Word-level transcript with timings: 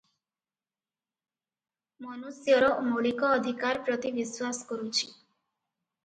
ମନୁଷ୍ୟର 2.05 2.69
ମୌଳିକ 2.85 3.29
ଅଧିକାର 3.35 3.83
ପ୍ରତି 3.89 4.11
ବିଶ୍ୱାସ 4.15 4.65
କରୁଛି। 4.71 5.11